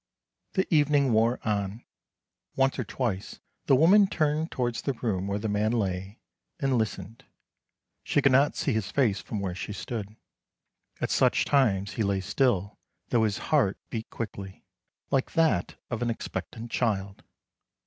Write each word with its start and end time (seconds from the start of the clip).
The 0.53 0.65
evening 0.73 1.13
wore 1.13 1.39
on. 1.47 1.85
Once 2.55 2.79
or 2.79 2.83
twice 2.83 3.39
the 3.67 3.75
woman 3.75 4.07
turned 4.07 4.49
towards 4.49 4.81
the 4.81 4.93
room 4.93 5.27
where 5.27 5.37
the 5.37 5.47
man 5.47 5.73
lay, 5.73 6.19
and 6.59 6.75
lis 6.75 6.95
tened— 6.95 7.21
she 8.03 8.19
could 8.19 8.31
not 8.31 8.55
see 8.55 8.73
his 8.73 8.89
face 8.89 9.21
from 9.21 9.39
where 9.41 9.53
she 9.53 9.73
stood. 9.73 10.15
At 10.99 11.11
such 11.11 11.45
times 11.45 11.91
he 11.93 12.03
lay 12.03 12.19
still, 12.21 12.79
though 13.09 13.25
his 13.25 13.37
heart 13.53 13.77
beat 13.91 14.09
quickly, 14.09 14.65
like 15.11 15.33
that 15.33 15.75
of 15.91 16.01
an 16.01 16.09
expectant 16.09 16.71
child. 16.71 17.21